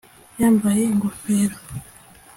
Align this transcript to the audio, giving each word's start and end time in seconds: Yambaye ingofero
Yambaye 0.39 0.81
ingofero 0.91 1.57